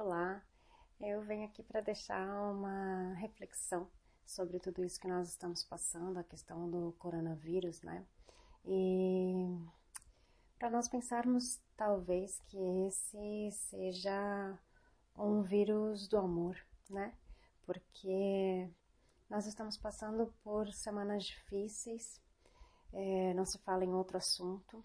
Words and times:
Olá, 0.00 0.40
eu 1.00 1.22
venho 1.22 1.44
aqui 1.44 1.60
para 1.60 1.80
deixar 1.80 2.24
uma 2.52 3.14
reflexão 3.14 3.90
sobre 4.24 4.60
tudo 4.60 4.84
isso 4.84 5.00
que 5.00 5.08
nós 5.08 5.28
estamos 5.28 5.64
passando, 5.64 6.18
a 6.18 6.22
questão 6.22 6.70
do 6.70 6.92
coronavírus, 7.00 7.82
né? 7.82 8.06
E 8.64 9.58
para 10.56 10.70
nós 10.70 10.86
pensarmos 10.86 11.60
talvez 11.76 12.38
que 12.46 12.56
esse 12.86 13.50
seja 13.50 14.56
um 15.16 15.42
vírus 15.42 16.06
do 16.06 16.16
amor, 16.16 16.56
né? 16.88 17.12
Porque 17.66 18.70
nós 19.28 19.46
estamos 19.46 19.76
passando 19.76 20.32
por 20.44 20.72
semanas 20.72 21.24
difíceis, 21.24 22.22
é, 22.92 23.34
não 23.34 23.44
se 23.44 23.58
fala 23.58 23.84
em 23.84 23.92
outro 23.92 24.16
assunto, 24.16 24.84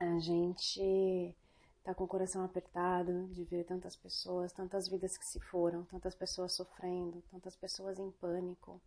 a 0.00 0.18
gente 0.18 1.36
tá 1.84 1.94
com 1.94 2.04
o 2.04 2.08
coração 2.08 2.42
apertado 2.42 3.28
de 3.28 3.44
ver 3.44 3.64
tantas 3.64 3.94
pessoas, 3.94 4.52
tantas 4.52 4.88
vidas 4.88 5.18
que 5.18 5.26
se 5.26 5.38
foram, 5.38 5.84
tantas 5.84 6.14
pessoas 6.14 6.52
sofrendo, 6.54 7.22
tantas 7.30 7.54
pessoas 7.54 7.98
em 7.98 8.10
pânico, 8.12 8.80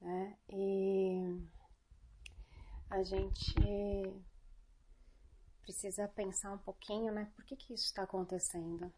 né? 0.00 0.36
E 0.48 1.44
a 2.88 3.02
gente 3.02 3.54
precisa 5.62 6.06
pensar 6.06 6.52
um 6.52 6.58
pouquinho, 6.58 7.12
né? 7.12 7.28
Por 7.34 7.44
que 7.44 7.56
que 7.56 7.74
isso 7.74 7.86
está 7.86 8.04
acontecendo? 8.04 8.92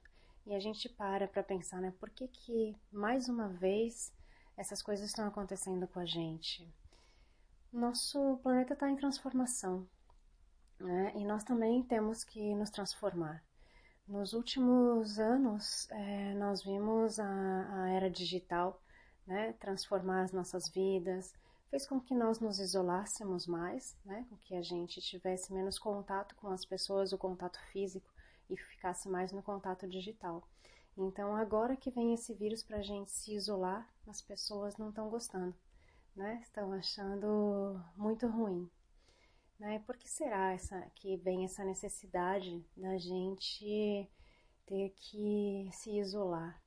E 0.47 0.55
a 0.55 0.61
gente 0.61 0.87
para 0.87 1.27
para 1.27 1.43
pensar, 1.43 1.81
né? 1.81 1.93
Por 1.99 2.11
que 2.11 2.29
que 2.29 2.77
mais 2.93 3.31
uma 3.31 3.49
vez 3.49 4.13
essas 4.59 4.83
coisas 4.83 5.07
estão 5.07 5.27
acontecendo 5.27 5.89
com 5.89 6.01
a 6.01 6.05
gente? 6.05 6.71
Nosso 7.73 8.39
planeta 8.43 8.75
está 8.75 8.91
em 8.91 8.97
transformação, 8.97 9.89
né? 10.79 11.13
E 11.17 11.25
nós 11.25 11.45
também 11.45 11.83
temos 11.83 12.25
que 12.25 12.55
nos 12.55 12.69
transformar. 12.69 13.43
Nos 14.09 14.33
últimos 14.33 15.19
anos, 15.19 15.87
é, 15.91 16.33
nós 16.33 16.63
vimos 16.63 17.21
a, 17.21 17.27
a 17.27 17.91
era 17.91 18.09
digital 18.09 18.81
né, 19.27 19.53
transformar 19.61 20.23
as 20.23 20.33
nossas 20.33 20.67
vidas, 20.71 21.35
fez 21.69 21.87
com 21.87 22.01
que 22.01 22.15
nós 22.15 22.41
nos 22.41 22.59
isolássemos 22.59 23.47
mais, 23.47 23.95
né, 24.07 24.25
com 24.31 24.37
que 24.39 24.55
a 24.55 24.63
gente 24.63 25.03
tivesse 25.03 25.53
menos 25.53 25.79
contato 25.79 26.35
com 26.37 26.49
as 26.49 26.65
pessoas, 26.65 27.13
o 27.13 27.19
contato 27.19 27.61
físico, 27.71 28.11
e 28.49 28.57
ficasse 28.57 29.11
mais 29.11 29.31
no 29.31 29.43
contato 29.43 29.87
digital. 29.87 30.43
Então, 30.97 31.37
agora 31.37 31.77
que 31.77 31.91
vem 31.91 32.15
esse 32.15 32.33
vírus 32.33 32.63
para 32.63 32.79
a 32.79 32.83
gente 32.83 33.11
se 33.11 33.35
isolar, 33.35 33.87
as 34.07 34.23
pessoas 34.23 34.79
não 34.79 34.89
estão 34.89 35.11
gostando, 35.11 35.55
né? 36.17 36.41
Estão 36.43 36.73
achando 36.73 37.79
muito 37.95 38.27
ruim. 38.27 38.71
Né? 39.59 39.81
Por 39.81 39.97
que 39.97 40.09
será 40.09 40.53
essa, 40.53 40.81
que 40.95 41.17
vem 41.17 41.45
essa 41.45 41.65
necessidade 41.65 42.65
da 42.77 42.97
gente 42.97 44.09
ter 44.65 44.91
que 44.91 45.69
se 45.73 45.99
isolar? 45.99 46.63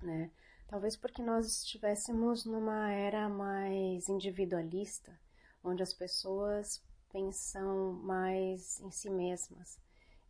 Né? 0.00 0.30
Talvez 0.68 0.96
porque 0.96 1.22
nós 1.22 1.62
estivéssemos 1.62 2.44
numa 2.44 2.92
era 2.92 3.28
mais 3.28 4.08
individualista, 4.08 5.18
onde 5.64 5.82
as 5.82 5.92
pessoas 5.92 6.82
pensam 7.10 7.94
mais 7.94 8.78
em 8.80 8.90
si 8.90 9.10
mesmas 9.10 9.78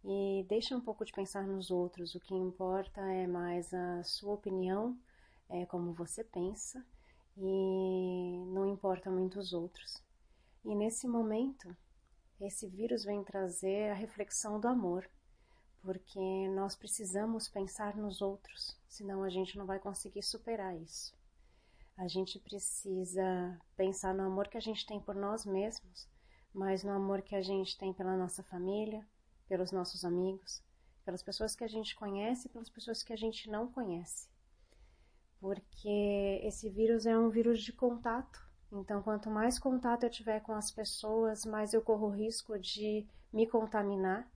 e 0.05 0.47
deixam 0.49 0.79
um 0.79 0.81
pouco 0.81 1.05
de 1.05 1.13
pensar 1.13 1.47
nos 1.47 1.71
outros. 1.71 2.15
O 2.15 2.21
que 2.21 2.35
importa 2.35 3.01
é 3.01 3.27
mais 3.27 3.75
a 3.75 4.03
sua 4.05 4.35
opinião, 4.35 4.99
é 5.51 5.67
como 5.67 5.93
você 5.93 6.25
pensa 6.25 6.85
e 7.37 8.45
não 8.49 8.67
importa 8.67 9.11
muito 9.11 9.39
os 9.39 9.53
outros. 9.53 10.08
E 10.65 10.75
nesse 10.75 11.07
momento, 11.07 11.77
esse 12.41 12.69
vírus 12.69 13.05
vem 13.05 13.25
trazer 13.25 13.91
a 13.91 13.95
reflexão 13.95 14.61
do 14.61 14.69
amor, 14.69 15.09
porque 15.83 16.49
nós 16.55 16.77
precisamos 16.77 17.49
pensar 17.49 17.97
nos 17.97 18.21
outros, 18.21 18.79
senão 18.89 19.23
a 19.23 19.31
gente 19.31 19.57
não 19.57 19.67
vai 19.67 19.79
conseguir 19.79 20.23
superar 20.23 20.77
isso. 20.77 21.17
A 21.97 22.07
gente 22.07 22.39
precisa 22.39 23.61
pensar 23.77 24.15
no 24.15 24.23
amor 24.23 24.49
que 24.49 24.57
a 24.57 24.61
gente 24.61 24.87
tem 24.87 25.01
por 25.01 25.15
nós 25.15 25.45
mesmos, 25.45 26.09
mas 26.55 26.85
no 26.85 26.93
amor 26.93 27.23
que 27.23 27.35
a 27.35 27.43
gente 27.43 27.77
tem 27.77 27.93
pela 27.93 28.17
nossa 28.17 28.43
família, 28.45 29.05
pelos 29.49 29.73
nossos 29.73 30.05
amigos, 30.05 30.63
pelas 31.05 31.23
pessoas 31.23 31.57
que 31.57 31.65
a 31.65 31.69
gente 31.69 31.97
conhece 31.97 32.47
e 32.47 32.51
pelas 32.51 32.69
pessoas 32.69 33.03
que 33.03 33.13
a 33.13 33.17
gente 33.17 33.51
não 33.51 33.71
conhece. 33.73 34.29
Porque 35.41 36.41
esse 36.43 36.69
vírus 36.69 37.07
é 37.07 37.19
um 37.19 37.31
vírus 37.31 37.63
de 37.63 37.73
contato 37.73 38.48
então, 38.71 39.03
quanto 39.03 39.31
mais 39.31 39.59
contato 39.59 40.05
eu 40.05 40.11
tiver 40.11 40.41
com 40.41 40.53
as 40.53 40.71
pessoas, 40.71 41.45
mais 41.45 41.73
eu 41.73 41.81
corro 41.81 42.11
risco 42.11 42.59
de 42.59 43.07
me 43.33 43.47
contaminar 43.47 44.31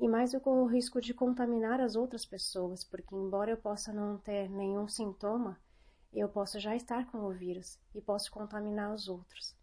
e 0.00 0.08
mais 0.08 0.32
eu 0.32 0.40
corro 0.40 0.66
risco 0.66 1.00
de 1.00 1.14
contaminar 1.14 1.80
as 1.80 1.96
outras 1.96 2.24
pessoas, 2.24 2.84
porque 2.84 3.14
embora 3.14 3.50
eu 3.50 3.56
possa 3.56 3.92
não 3.92 4.18
ter 4.18 4.48
nenhum 4.48 4.88
sintoma, 4.88 5.58
eu 6.12 6.28
posso 6.28 6.58
já 6.58 6.74
estar 6.74 7.10
com 7.10 7.18
o 7.18 7.32
vírus 7.32 7.78
e 7.94 8.00
posso 8.00 8.30
contaminar 8.30 8.92
os 8.92 9.08
outros. 9.08 9.56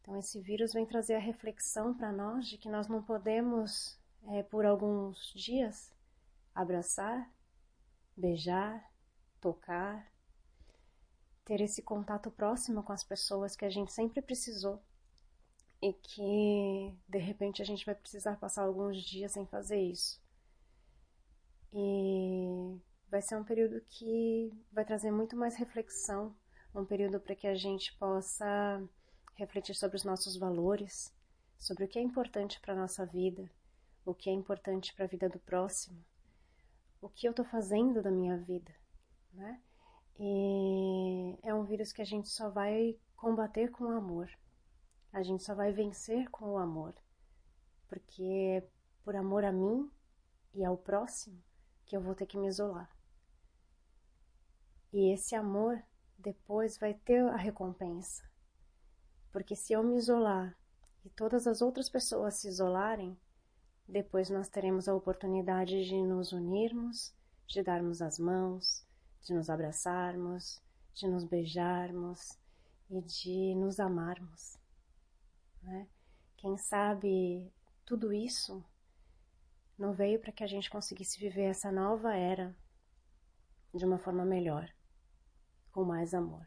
Então, 0.00 0.16
esse 0.16 0.40
vírus 0.40 0.72
vem 0.72 0.86
trazer 0.86 1.14
a 1.14 1.20
reflexão 1.20 1.94
para 1.94 2.12
nós 2.12 2.46
de 2.46 2.58
que 2.58 2.68
nós 2.68 2.86
não 2.86 3.02
podemos, 3.02 3.98
é, 4.28 4.42
por 4.42 4.64
alguns 4.64 5.32
dias, 5.34 5.92
abraçar, 6.54 7.28
beijar, 8.16 8.88
tocar, 9.40 10.06
ter 11.46 11.60
esse 11.60 11.80
contato 11.80 12.30
próximo 12.30 12.82
com 12.82 12.92
as 12.92 13.04
pessoas 13.04 13.56
que 13.56 13.64
a 13.64 13.70
gente 13.70 13.92
sempre 13.92 14.20
precisou 14.20 14.82
e 15.80 15.92
que 15.92 16.92
de 17.08 17.18
repente 17.18 17.62
a 17.62 17.64
gente 17.64 17.86
vai 17.86 17.94
precisar 17.94 18.36
passar 18.36 18.64
alguns 18.64 19.00
dias 19.02 19.32
sem 19.32 19.46
fazer 19.46 19.80
isso. 19.80 20.20
E 21.72 22.78
vai 23.08 23.22
ser 23.22 23.36
um 23.36 23.44
período 23.44 23.80
que 23.88 24.52
vai 24.72 24.84
trazer 24.84 25.12
muito 25.12 25.36
mais 25.36 25.54
reflexão, 25.54 26.34
um 26.74 26.84
período 26.84 27.20
para 27.20 27.36
que 27.36 27.46
a 27.46 27.54
gente 27.54 27.96
possa 27.96 28.82
refletir 29.36 29.74
sobre 29.76 29.96
os 29.96 30.04
nossos 30.04 30.36
valores, 30.36 31.14
sobre 31.58 31.84
o 31.84 31.88
que 31.88 31.98
é 31.98 32.02
importante 32.02 32.58
para 32.60 32.74
a 32.74 32.76
nossa 32.76 33.06
vida, 33.06 33.48
o 34.04 34.12
que 34.12 34.28
é 34.28 34.32
importante 34.32 34.92
para 34.94 35.04
a 35.04 35.08
vida 35.08 35.28
do 35.28 35.38
próximo, 35.38 36.04
o 37.00 37.08
que 37.08 37.28
eu 37.28 37.30
estou 37.30 37.44
fazendo 37.44 38.02
da 38.02 38.10
minha 38.10 38.36
vida, 38.36 38.74
né? 39.32 39.60
E 40.18 41.38
é 41.42 41.52
um 41.52 41.64
vírus 41.64 41.92
que 41.92 42.00
a 42.00 42.04
gente 42.04 42.28
só 42.28 42.48
vai 42.48 42.98
combater 43.16 43.70
com 43.70 43.84
o 43.84 43.90
amor. 43.90 44.30
A 45.12 45.22
gente 45.22 45.42
só 45.42 45.54
vai 45.54 45.72
vencer 45.72 46.28
com 46.30 46.52
o 46.52 46.58
amor. 46.58 46.94
Porque 47.88 48.22
é 48.22 48.68
por 49.04 49.14
amor 49.14 49.44
a 49.44 49.52
mim 49.52 49.90
e 50.54 50.64
ao 50.64 50.76
próximo 50.76 51.40
que 51.84 51.96
eu 51.96 52.00
vou 52.00 52.14
ter 52.14 52.26
que 52.26 52.38
me 52.38 52.48
isolar. 52.48 52.90
E 54.92 55.12
esse 55.12 55.34
amor 55.34 55.82
depois 56.18 56.78
vai 56.78 56.94
ter 56.94 57.22
a 57.28 57.36
recompensa. 57.36 58.22
Porque 59.30 59.54
se 59.54 59.72
eu 59.72 59.82
me 59.82 59.96
isolar 59.96 60.56
e 61.04 61.10
todas 61.10 61.46
as 61.46 61.60
outras 61.60 61.88
pessoas 61.88 62.36
se 62.36 62.48
isolarem, 62.48 63.16
depois 63.86 64.30
nós 64.30 64.48
teremos 64.48 64.88
a 64.88 64.94
oportunidade 64.94 65.84
de 65.84 66.02
nos 66.02 66.32
unirmos, 66.32 67.14
de 67.46 67.62
darmos 67.62 68.02
as 68.02 68.18
mãos, 68.18 68.84
de 69.26 69.34
nos 69.34 69.50
abraçarmos, 69.50 70.62
de 70.94 71.08
nos 71.08 71.24
beijarmos 71.24 72.38
e 72.88 73.00
de 73.02 73.54
nos 73.56 73.80
amarmos. 73.80 74.56
Né? 75.62 75.88
Quem 76.36 76.56
sabe 76.56 77.52
tudo 77.84 78.12
isso 78.12 78.64
não 79.76 79.92
veio 79.92 80.20
para 80.20 80.30
que 80.30 80.44
a 80.44 80.46
gente 80.46 80.70
conseguisse 80.70 81.18
viver 81.18 81.44
essa 81.44 81.72
nova 81.72 82.14
era 82.14 82.54
de 83.74 83.84
uma 83.84 83.98
forma 83.98 84.24
melhor, 84.24 84.72
com 85.72 85.84
mais 85.84 86.14
amor. 86.14 86.46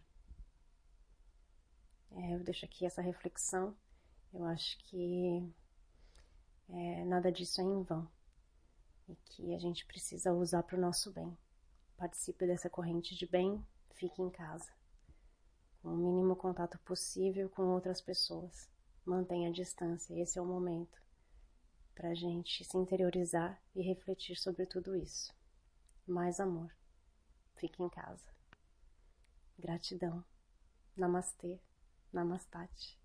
É, 2.11 2.33
eu 2.33 2.39
deixo 2.39 2.65
aqui 2.65 2.85
essa 2.85 3.01
reflexão. 3.01 3.75
Eu 4.33 4.45
acho 4.45 4.77
que 4.85 5.53
é, 6.69 7.03
nada 7.03 7.29
disso 7.29 7.59
é 7.59 7.63
em 7.63 7.83
vão 7.83 8.09
e 9.07 9.15
que 9.15 9.53
a 9.53 9.59
gente 9.59 9.85
precisa 9.85 10.31
usar 10.31 10.63
para 10.63 10.77
o 10.77 10.81
nosso 10.81 11.11
bem. 11.11 11.37
Participe 11.99 12.47
dessa 12.47 12.69
corrente 12.69 13.13
de 13.13 13.27
bem, 13.27 13.61
fique 13.95 14.21
em 14.21 14.29
casa, 14.29 14.71
com 15.81 15.89
o 15.89 15.97
mínimo 15.97 16.33
contato 16.33 16.79
possível 16.79 17.49
com 17.49 17.63
outras 17.63 17.99
pessoas. 17.99 18.69
Mantenha 19.05 19.49
a 19.49 19.51
distância, 19.51 20.17
esse 20.17 20.39
é 20.39 20.41
o 20.41 20.45
momento 20.45 20.97
para 21.93 22.11
a 22.11 22.15
gente 22.15 22.63
se 22.63 22.77
interiorizar 22.77 23.61
e 23.75 23.81
refletir 23.81 24.37
sobre 24.37 24.65
tudo 24.65 24.95
isso. 24.95 25.33
Mais 26.07 26.39
amor. 26.39 26.73
Fique 27.57 27.83
em 27.83 27.89
casa. 27.89 28.33
Gratidão. 29.57 30.23
Namastê. 30.95 31.59
Namastate. 32.13 32.98